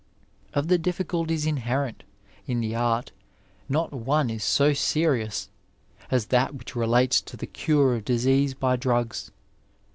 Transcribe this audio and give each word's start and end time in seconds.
Of 0.55 0.67
the 0.67 0.79
difficulties 0.79 1.45
inherent 1.45 2.01
in 2.47 2.59
the 2.59 2.73
art 2.73 3.11
not 3.69 3.93
one 3.93 4.31
is 4.31 4.43
so 4.43 4.73
serious 4.73 5.47
as 6.09 6.25
tiiis 6.25 6.53
which 6.55 6.75
relates 6.75 7.21
to 7.21 7.37
the 7.37 7.45
cure 7.45 7.93
of 7.93 8.03
disease 8.03 8.55
by 8.55 8.77
drags. 8.77 9.29